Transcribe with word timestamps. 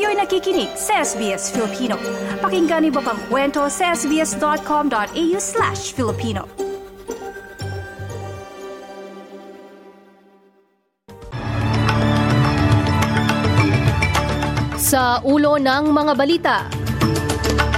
Kayo'y 0.00 0.16
nakikinig 0.16 0.72
sa 0.80 1.04
SBS 1.04 1.52
Filipino. 1.52 2.00
Pakinggan 2.40 2.88
niyo 2.88 3.04
pa 3.04 3.12
ang 3.12 3.20
kwento 3.28 3.68
sa 3.68 3.92
sbs.com.au 3.92 5.36
slash 5.36 5.92
Filipino. 5.92 6.48
Sa 14.80 15.20
ulo 15.20 15.60
ng 15.60 15.92
mga 15.92 16.12
balita, 16.16 16.64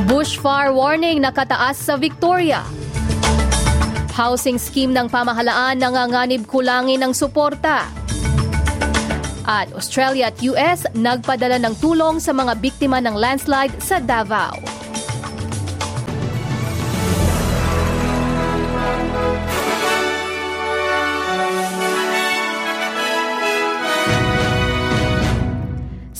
bushfire 0.06 0.70
warning 0.70 1.18
nakataas 1.18 1.74
sa 1.74 1.98
Victoria. 1.98 2.62
Housing 4.14 4.62
scheme 4.62 4.94
ng 4.94 5.10
pamahalaan 5.10 5.74
nanganganib 5.74 6.46
kulangin 6.46 7.02
ng 7.02 7.10
suporta. 7.18 8.01
At 9.46 9.70
Australia 9.74 10.30
at 10.30 10.38
US 10.46 10.86
nagpadala 10.94 11.58
ng 11.62 11.74
tulong 11.82 12.18
sa 12.22 12.30
mga 12.34 12.58
biktima 12.58 13.02
ng 13.02 13.14
landslide 13.14 13.74
sa 13.82 13.98
Davao. 13.98 14.81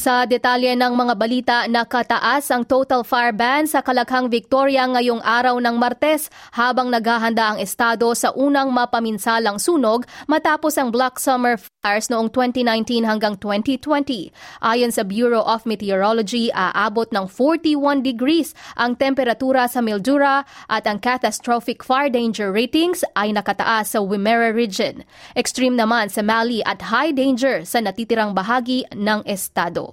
Sa 0.03 0.27
detalye 0.27 0.75
ng 0.75 0.99
mga 0.99 1.15
balita, 1.15 1.57
nakataas 1.71 2.51
ang 2.51 2.67
total 2.67 3.07
fire 3.07 3.31
ban 3.31 3.71
sa 3.71 3.87
Kalakhang 3.87 4.27
Victoria 4.27 4.83
ngayong 4.91 5.23
araw 5.23 5.63
ng 5.63 5.79
Martes 5.79 6.27
habang 6.51 6.91
naghahanda 6.91 7.55
ang 7.55 7.63
estado 7.63 8.11
sa 8.11 8.35
unang 8.35 8.75
mapaminsalang 8.75 9.63
sunog 9.63 10.03
matapos 10.27 10.75
ang 10.75 10.91
Black 10.91 11.23
Summer 11.23 11.55
fires 11.55 12.11
noong 12.11 12.35
2019 12.35 13.07
hanggang 13.07 13.39
2020. 13.39 14.35
Ayon 14.67 14.91
sa 14.91 15.07
Bureau 15.07 15.47
of 15.47 15.63
Meteorology, 15.71 16.51
aabot 16.51 17.07
ng 17.15 17.31
41 17.31 18.03
degrees 18.03 18.59
ang 18.75 18.99
temperatura 18.99 19.71
sa 19.71 19.79
Mildura 19.87 20.43
at 20.67 20.83
ang 20.91 20.99
catastrophic 20.99 21.87
fire 21.87 22.11
danger 22.11 22.51
ratings 22.51 23.07
ay 23.15 23.31
nakataas 23.31 23.95
sa 23.95 24.03
Wimmera 24.03 24.51
region. 24.51 25.07
Extreme 25.39 25.79
naman 25.79 26.11
sa 26.11 26.27
Mali 26.27 26.59
at 26.67 26.91
high 26.91 27.15
danger 27.15 27.63
sa 27.63 27.79
natitirang 27.79 28.35
bahagi 28.35 28.83
ng 28.91 29.23
estado. 29.31 29.92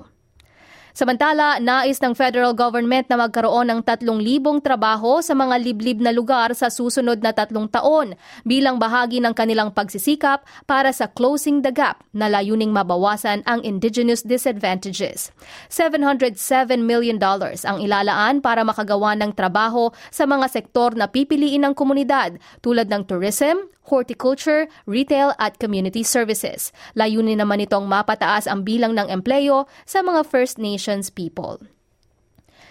Samantala, 1.00 1.64
nais 1.64 1.96
ng 2.04 2.12
federal 2.12 2.52
government 2.52 3.08
na 3.08 3.16
magkaroon 3.16 3.72
ng 3.72 3.80
3,000 3.88 4.60
trabaho 4.60 5.24
sa 5.24 5.32
mga 5.32 5.56
liblib 5.64 6.04
na 6.04 6.12
lugar 6.12 6.52
sa 6.52 6.68
susunod 6.68 7.24
na 7.24 7.32
tatlong 7.32 7.72
taon 7.72 8.20
bilang 8.44 8.76
bahagi 8.76 9.24
ng 9.24 9.32
kanilang 9.32 9.72
pagsisikap 9.72 10.44
para 10.68 10.92
sa 10.92 11.08
Closing 11.08 11.64
the 11.64 11.72
Gap 11.72 12.04
na 12.12 12.28
layuning 12.28 12.76
mabawasan 12.76 13.48
ang 13.48 13.64
indigenous 13.64 14.28
disadvantages. 14.28 15.32
$707 15.72 16.36
million 16.84 17.16
ang 17.16 17.80
ilalaan 17.80 18.44
para 18.44 18.68
makagawa 18.68 19.16
ng 19.16 19.32
trabaho 19.32 19.96
sa 20.12 20.28
mga 20.28 20.52
sektor 20.52 21.00
na 21.00 21.08
pipiliin 21.08 21.64
ng 21.64 21.80
komunidad 21.80 22.36
tulad 22.60 22.92
ng 22.92 23.08
tourism, 23.08 23.72
horticulture, 23.90 24.70
retail 24.86 25.34
at 25.42 25.58
community 25.58 26.06
services. 26.06 26.70
Layunin 26.94 27.42
naman 27.42 27.66
itong 27.66 27.90
mapataas 27.90 28.46
ang 28.46 28.62
bilang 28.62 28.94
ng 28.94 29.10
empleyo 29.10 29.66
sa 29.90 30.06
mga 30.06 30.24
First 30.30 30.62
Nations 30.62 30.89
people. 31.14 31.62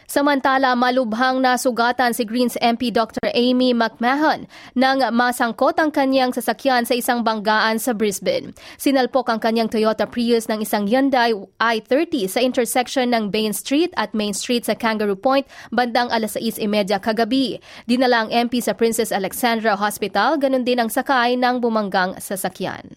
Samantala, 0.08 0.72
malubhang 0.72 1.44
nasugatan 1.44 2.16
si 2.16 2.25
Greens 2.25 2.56
MP 2.64 2.88
Dr. 2.88 3.28
Amy 3.36 3.77
McMahon 3.77 4.48
nang 4.72 5.05
masangkot 5.12 5.77
ang 5.77 5.92
kanyang 5.92 6.33
sasakyan 6.33 6.88
sa 6.88 6.97
isang 6.97 7.20
banggaan 7.20 7.77
sa 7.77 7.92
Brisbane. 7.92 8.56
Sinalpok 8.80 9.28
ang 9.28 9.36
kanyang 9.36 9.69
Toyota 9.69 10.08
Prius 10.08 10.48
ng 10.48 10.64
isang 10.64 10.88
Hyundai 10.88 11.36
i30 11.60 12.25
sa 12.25 12.41
intersection 12.41 13.12
ng 13.12 13.28
Bain 13.28 13.52
Street 13.52 13.92
at 14.00 14.16
Main 14.16 14.32
Street 14.32 14.64
sa 14.64 14.72
Kangaroo 14.72 15.12
Point 15.12 15.44
bandang 15.69 16.08
alas 16.08 16.41
6.30 16.41 17.05
kagabi. 17.05 17.60
Dinala 17.84 18.25
ang 18.25 18.31
MP 18.32 18.64
sa 18.64 18.72
Princess 18.72 19.12
Alexandra 19.12 19.76
Hospital, 19.76 20.41
ganun 20.41 20.64
din 20.64 20.81
ang 20.81 20.88
sakay 20.88 21.37
ng 21.37 21.60
bumanggang 21.60 22.16
sasakyan. 22.16 22.97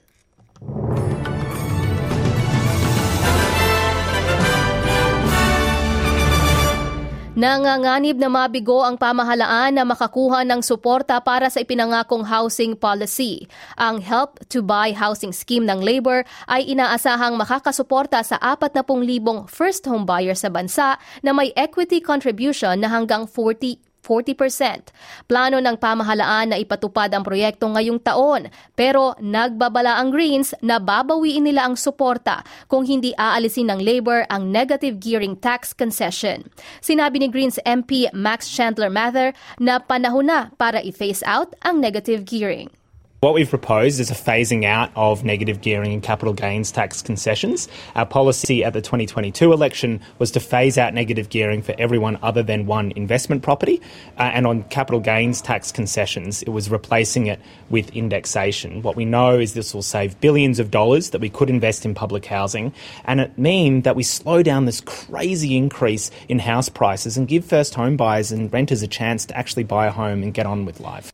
Nanganganib 7.42 8.22
na 8.22 8.30
mabigo 8.30 8.86
ang 8.86 9.02
pamahalaan 9.02 9.74
na 9.74 9.82
makakuha 9.82 10.46
ng 10.46 10.62
suporta 10.62 11.18
para 11.26 11.50
sa 11.50 11.66
ipinangakong 11.66 12.22
housing 12.22 12.78
policy. 12.78 13.50
Ang 13.82 13.98
Help 13.98 14.38
to 14.54 14.62
Buy 14.62 14.94
housing 14.94 15.34
scheme 15.34 15.66
ng 15.66 15.82
Labor 15.82 16.22
ay 16.46 16.70
inaasahang 16.70 17.34
makakasuporta 17.42 18.22
sa 18.22 18.38
40,000 18.38 19.50
first 19.50 19.90
home 19.90 20.06
buyer 20.06 20.38
sa 20.38 20.54
bansa 20.54 21.02
na 21.26 21.34
may 21.34 21.50
equity 21.58 21.98
contribution 21.98 22.78
na 22.78 22.94
hanggang 22.94 23.26
40 23.26 23.91
40%. 24.02 24.92
Plano 25.30 25.58
ng 25.62 25.78
pamahalaan 25.78 26.52
na 26.52 26.58
ipatupad 26.58 27.14
ang 27.14 27.24
proyekto 27.24 27.70
ngayong 27.70 28.02
taon 28.02 28.50
pero 28.74 29.14
nagbabala 29.22 30.02
ang 30.02 30.10
Greens 30.10 30.58
na 30.60 30.82
babawiin 30.82 31.46
nila 31.46 31.70
ang 31.70 31.78
suporta 31.78 32.42
kung 32.66 32.84
hindi 32.84 33.14
aalisin 33.16 33.70
ng 33.70 33.80
Labor 33.80 34.26
ang 34.28 34.50
negative 34.50 34.98
gearing 34.98 35.38
tax 35.38 35.72
concession. 35.72 36.50
Sinabi 36.82 37.22
ni 37.22 37.28
Greens 37.30 37.62
MP 37.62 38.10
Max 38.12 38.50
Chandler 38.50 38.90
Mather 38.90 39.38
na 39.62 39.78
panahon 39.78 40.28
na 40.28 40.50
para 40.58 40.82
i-phase 40.82 41.22
out 41.24 41.54
ang 41.62 41.78
negative 41.78 42.26
gearing. 42.26 42.81
What 43.22 43.36
we've 43.36 43.48
proposed 43.48 44.00
is 44.00 44.10
a 44.10 44.16
phasing 44.16 44.66
out 44.66 44.90
of 44.96 45.24
negative 45.24 45.62
gearing 45.62 45.94
and 45.94 46.02
capital 46.02 46.34
gains 46.34 46.72
tax 46.72 47.04
concessions. 47.04 47.68
Our 47.96 48.08
policy 48.08 48.64
at 48.64 48.74
the 48.74 48.82
2022 48.82 49.54
election 49.54 50.02
was 50.18 50.32
to 50.32 50.40
phase 50.40 50.76
out 50.80 50.96
negative 50.96 51.30
gearing 51.30 51.62
for 51.62 51.76
everyone 51.78 52.18
other 52.24 52.42
than 52.42 52.66
one 52.66 52.92
investment 52.96 53.44
property. 53.44 53.80
Uh, 54.18 54.32
and 54.34 54.48
on 54.48 54.64
capital 54.70 55.00
gains 55.00 55.40
tax 55.40 55.72
concessions, 55.72 56.42
it 56.42 56.50
was 56.50 56.72
replacing 56.72 57.28
it 57.28 57.40
with 57.70 57.96
indexation. 57.96 58.82
What 58.82 58.96
we 58.96 59.06
know 59.06 59.38
is 59.38 59.54
this 59.54 59.76
will 59.76 59.84
save 59.84 60.20
billions 60.20 60.58
of 60.58 60.72
dollars 60.72 61.12
that 61.12 61.22
we 61.22 61.30
could 61.30 61.52
invest 61.52 61.86
in 61.86 61.94
public 61.94 62.26
housing. 62.26 62.74
And 63.06 63.20
it 63.20 63.38
means 63.38 63.84
that 63.84 63.96
we 63.96 64.02
slow 64.02 64.42
down 64.42 64.66
this 64.66 64.82
crazy 64.82 65.56
increase 65.56 66.10
in 66.28 66.40
house 66.40 66.70
prices 66.70 67.18
and 67.18 67.28
give 67.28 67.46
first 67.46 67.76
home 67.76 67.98
buyers 67.98 68.32
and 68.32 68.52
renters 68.52 68.82
a 68.82 68.88
chance 68.88 69.28
to 69.28 69.38
actually 69.38 69.66
buy 69.66 69.86
a 69.86 69.92
home 69.92 70.24
and 70.24 70.34
get 70.34 70.48
on 70.48 70.66
with 70.66 70.80
life. 70.80 71.14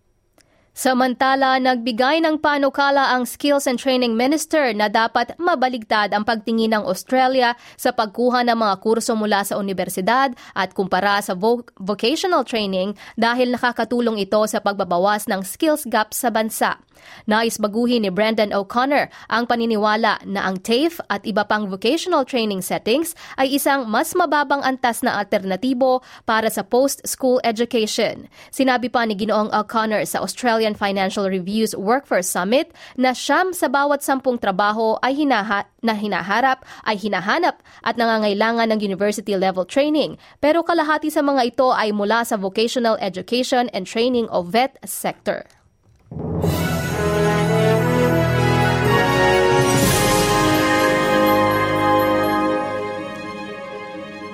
Samantala, 0.78 1.58
nagbigay 1.58 2.22
ng 2.22 2.38
panukala 2.38 3.10
ang 3.10 3.26
Skills 3.26 3.66
and 3.66 3.82
Training 3.82 4.14
Minister 4.14 4.70
na 4.78 4.86
dapat 4.94 5.34
mabaligtad 5.42 6.14
ang 6.14 6.22
pagtingin 6.22 6.78
ng 6.78 6.86
Australia 6.86 7.58
sa 7.74 7.90
pagkuha 7.90 8.46
ng 8.46 8.54
mga 8.54 8.76
kurso 8.86 9.18
mula 9.18 9.42
sa 9.42 9.58
universidad 9.58 10.38
at 10.54 10.78
kumpara 10.78 11.18
sa 11.26 11.34
vo- 11.34 11.66
vocational 11.82 12.46
training 12.46 12.94
dahil 13.18 13.58
nakakatulong 13.58 14.22
ito 14.22 14.38
sa 14.46 14.62
pagbabawas 14.62 15.26
ng 15.26 15.42
skills 15.42 15.90
gap 15.90 16.14
sa 16.14 16.30
bansa. 16.30 16.78
Nais 17.28 17.58
baguhin 17.60 18.06
ni 18.06 18.12
Brendan 18.12 18.54
O'Connor 18.54 19.10
ang 19.32 19.46
paniniwala 19.46 20.22
na 20.26 20.42
ang 20.48 20.60
TAFE 20.62 21.02
at 21.12 21.24
iba 21.28 21.44
pang 21.46 21.68
vocational 21.68 22.24
training 22.24 22.64
settings 22.64 23.14
ay 23.36 23.58
isang 23.58 23.86
mas 23.88 24.14
mababang 24.16 24.64
antas 24.64 25.02
na 25.04 25.18
alternatibo 25.20 26.02
para 26.24 26.48
sa 26.52 26.64
post-school 26.64 27.42
education. 27.44 28.28
Sinabi 28.54 28.92
pa 28.92 29.06
ni 29.06 29.18
Ginoong 29.18 29.52
O'Connor 29.54 30.04
sa 30.08 30.24
Australian 30.68 30.76
Financial 30.76 31.26
Review's 31.32 31.72
Workforce 31.72 32.28
Summit 32.28 32.76
na 33.00 33.16
siyam 33.16 33.56
sa 33.56 33.72
bawat 33.72 34.04
sampung 34.04 34.36
trabaho 34.36 35.00
ay 35.00 35.16
hinaha 35.24 35.64
na 35.80 35.96
hinaharap 35.96 36.68
ay 36.84 37.00
hinahanap 37.00 37.64
at 37.88 37.96
nangangailangan 37.96 38.68
ng 38.76 38.80
university 38.84 39.40
level 39.40 39.64
training 39.64 40.20
pero 40.44 40.68
kalahati 40.68 41.08
sa 41.08 41.24
mga 41.24 41.56
ito 41.56 41.72
ay 41.72 41.96
mula 41.96 42.28
sa 42.28 42.36
vocational 42.36 43.00
education 43.00 43.72
and 43.72 43.88
training 43.88 44.28
o 44.28 44.44
VET 44.44 44.76
sector. 44.84 45.48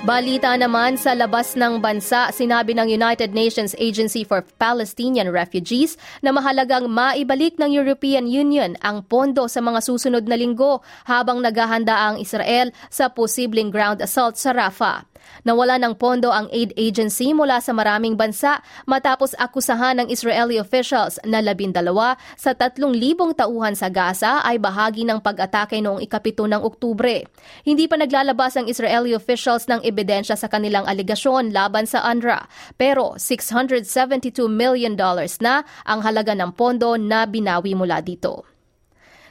Balita 0.04 0.52
naman 0.60 1.00
sa 1.00 1.16
labas 1.16 1.56
ng 1.56 1.80
bansa, 1.80 2.28
sinabi 2.36 2.76
ng 2.76 2.92
United 2.92 3.32
Nations 3.32 3.72
Agency 3.80 4.28
for 4.28 4.44
Palestinian 4.60 5.32
Refugees 5.32 5.96
na 6.20 6.36
mahalagang 6.36 6.92
maibalik 6.92 7.56
ng 7.56 7.72
European 7.72 8.28
Union 8.28 8.76
ang 8.84 9.08
pondo 9.08 9.48
sa 9.48 9.64
mga 9.64 9.80
susunod 9.80 10.28
na 10.28 10.36
linggo 10.36 10.84
habang 11.08 11.40
naghahanda 11.40 11.96
ang 11.96 12.16
Israel 12.20 12.76
sa 12.92 13.08
posibleng 13.16 13.72
ground 13.72 14.04
assault 14.04 14.36
sa 14.36 14.52
Rafah. 14.52 15.08
Nawala 15.44 15.75
ng 15.81 15.98
pondo 16.00 16.31
ang 16.31 16.48
aid 16.54 16.72
agency 16.80 17.36
mula 17.36 17.60
sa 17.60 17.75
maraming 17.75 18.16
bansa 18.16 18.64
matapos 18.88 19.36
akusahan 19.36 20.00
ng 20.00 20.08
Israeli 20.08 20.62
officials 20.62 21.20
na 21.28 21.44
labindalawa 21.44 22.16
sa 22.40 22.56
tatlong 22.56 22.96
libong 22.96 23.36
tauhan 23.36 23.75
sa 23.75 23.92
Gaza 23.92 24.40
ay 24.46 24.62
bahagi 24.62 25.04
ng 25.04 25.20
pag-atake 25.20 25.84
noong 25.84 26.00
ikapito 26.00 26.48
ng 26.48 26.62
Oktubre. 26.64 27.28
Hindi 27.68 27.90
pa 27.90 28.00
naglalabas 28.00 28.56
ang 28.56 28.72
Israeli 28.72 29.12
officials 29.12 29.68
ng 29.68 29.84
ebidensya 29.84 30.40
sa 30.40 30.48
kanilang 30.48 30.88
aligasyon 30.88 31.52
laban 31.52 31.90
sa 31.90 32.06
UNRWA 32.08 32.48
pero 32.80 33.19
672 33.19 34.48
million 34.48 34.96
dollars 34.96 35.42
na 35.44 35.68
ang 35.84 36.06
halaga 36.06 36.38
ng 36.38 36.56
pondo 36.56 36.96
na 36.96 37.28
binawi 37.28 37.76
mula 37.76 38.00
dito. 38.00 38.53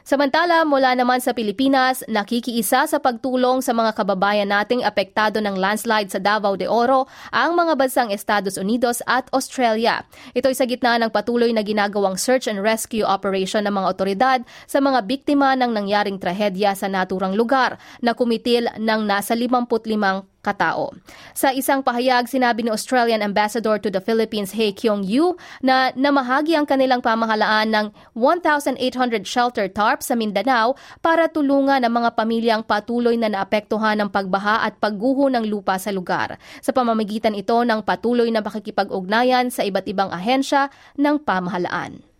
Samantala, 0.02 0.66
mula 0.66 0.98
naman 0.98 1.22
sa 1.22 1.30
Pilipinas, 1.30 2.02
nakikiisa 2.10 2.90
sa 2.90 2.98
pagtulong 2.98 3.62
sa 3.62 3.70
mga 3.70 3.94
kababayan 3.94 4.50
nating 4.50 4.82
apektado 4.82 5.38
ng 5.38 5.54
landslide 5.54 6.10
sa 6.10 6.18
Davao 6.18 6.58
de 6.58 6.66
Oro 6.66 7.06
ang 7.30 7.54
mga 7.54 7.78
bansang 7.78 8.10
Estados 8.10 8.58
Unidos 8.58 8.98
at 9.06 9.30
Australia. 9.30 10.02
Ito'y 10.34 10.58
sa 10.58 10.66
gitna 10.66 10.98
ng 10.98 11.14
patuloy 11.14 11.54
na 11.54 11.62
ginagawang 11.62 12.18
search 12.18 12.50
and 12.50 12.58
rescue 12.58 13.06
operation 13.06 13.62
ng 13.62 13.78
mga 13.78 13.86
otoridad 13.94 14.38
sa 14.66 14.82
mga 14.82 15.06
biktima 15.06 15.54
ng 15.54 15.70
nangyaring 15.70 16.18
trahedya 16.18 16.74
sa 16.74 16.90
naturang 16.90 17.38
lugar 17.38 17.78
na 18.02 18.10
kumitil 18.10 18.66
ng 18.74 19.00
nasa 19.06 19.38
55 19.38 20.31
katao. 20.42 20.90
Sa 21.32 21.54
isang 21.54 21.80
pahayag, 21.80 22.26
sinabi 22.26 22.66
ni 22.66 22.70
Australian 22.74 23.22
Ambassador 23.22 23.78
to 23.78 23.88
the 23.88 24.02
Philippines, 24.02 24.52
Hei 24.52 24.74
Kyung-yu, 24.74 25.38
na 25.62 25.94
namahagi 25.94 26.58
ang 26.58 26.66
kanilang 26.66 27.00
pamahalaan 27.00 27.70
ng 27.70 27.86
1,800 28.18 29.22
shelter 29.22 29.70
tarps 29.70 30.10
sa 30.10 30.18
Mindanao 30.18 30.74
para 30.98 31.30
tulungan 31.30 31.80
ang 31.80 31.94
mga 31.94 32.10
pamilyang 32.18 32.62
patuloy 32.66 33.14
na 33.14 33.30
naapektuhan 33.30 34.02
ng 34.02 34.10
pagbaha 34.10 34.66
at 34.66 34.76
pagguho 34.82 35.30
ng 35.30 35.46
lupa 35.46 35.78
sa 35.78 35.94
lugar. 35.94 36.36
Sa 36.58 36.74
pamamagitan 36.74 37.38
ito 37.38 37.56
ng 37.62 37.80
patuloy 37.86 38.28
na 38.28 38.42
makikipag-ugnayan 38.42 39.48
sa 39.48 39.62
iba't 39.62 39.86
ibang 39.86 40.10
ahensya 40.10 40.68
ng 40.98 41.22
pamahalaan. 41.22 42.11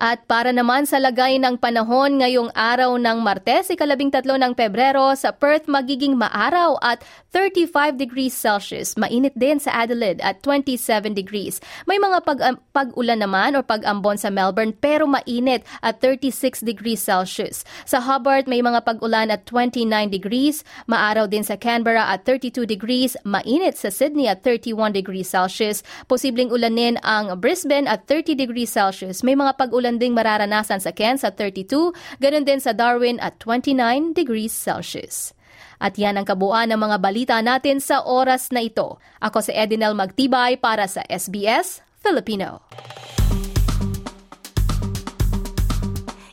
At 0.00 0.24
para 0.30 0.54
naman 0.54 0.88
sa 0.88 1.00
lagay 1.02 1.36
ng 1.42 1.58
panahon 1.58 2.20
ngayong 2.22 2.52
araw 2.54 2.96
ng 2.96 3.18
Martes, 3.20 3.72
ikalabing 3.72 4.12
tatlo 4.12 4.38
ng 4.38 4.52
Pebrero, 4.56 5.12
sa 5.18 5.32
Perth 5.34 5.66
magiging 5.66 6.14
maaraw 6.16 6.76
at 6.80 7.04
35 7.32 7.96
degrees 7.96 8.36
Celsius. 8.36 8.94
Mainit 9.00 9.32
din 9.36 9.56
sa 9.56 9.84
Adelaide 9.84 10.20
at 10.20 10.44
27 10.44 11.16
degrees. 11.16 11.58
May 11.88 11.96
mga 11.96 12.24
pag 12.24 12.38
pag-ulan 12.72 13.24
naman 13.24 13.56
o 13.56 13.64
pag-ambon 13.64 14.20
sa 14.20 14.28
Melbourne 14.28 14.76
pero 14.76 15.08
mainit 15.08 15.64
at 15.80 16.00
36 16.04 16.60
degrees 16.60 17.00
Celsius. 17.00 17.64
Sa 17.88 18.04
Hobart 18.04 18.44
may 18.44 18.60
mga 18.60 18.84
pag-ulan 18.84 19.32
at 19.32 19.48
29 19.48 19.88
degrees. 20.12 20.60
Maaraw 20.88 21.24
din 21.24 21.44
sa 21.46 21.56
Canberra 21.56 22.12
at 22.12 22.28
32 22.28 22.68
degrees. 22.68 23.16
Mainit 23.24 23.80
sa 23.80 23.88
Sydney 23.88 24.28
at 24.28 24.44
31 24.44 24.92
degrees 24.92 25.32
Celsius. 25.32 25.80
Posibleng 26.04 26.52
ulanin 26.52 27.00
ang 27.00 27.32
Brisbane 27.40 27.88
at 27.88 28.04
30 28.04 28.36
degrees 28.36 28.68
Celsius. 28.68 29.24
May 29.24 29.36
mga 29.38 29.56
pag-ulan 29.56 29.91
ulan 29.92 30.00
ding 30.00 30.16
mararanasan 30.16 30.80
sa 30.80 30.88
Cairns 30.96 31.20
at 31.20 31.36
32, 31.36 31.92
ganun 32.16 32.48
din 32.48 32.60
sa 32.64 32.72
Darwin 32.72 33.20
at 33.20 33.36
29 33.44 34.16
degrees 34.16 34.56
Celsius. 34.56 35.36
At 35.82 36.00
yan 36.00 36.16
ang 36.16 36.24
kabuuan 36.24 36.72
ng 36.72 36.80
mga 36.80 36.96
balita 37.02 37.36
natin 37.44 37.82
sa 37.82 38.00
oras 38.00 38.48
na 38.54 38.64
ito. 38.64 38.96
Ako 39.20 39.44
si 39.44 39.52
Edinel 39.52 39.92
Magtibay 39.92 40.56
para 40.56 40.88
sa 40.88 41.04
SBS 41.04 41.84
Filipino. 42.00 42.64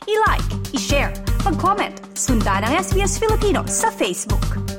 I-like, 0.08 0.48
i-share, 0.72 1.12
mag-comment, 1.44 2.00
sundan 2.16 2.64
ang 2.64 2.80
SBS 2.80 3.20
Filipino 3.20 3.66
sa 3.68 3.92
Facebook. 3.92 4.69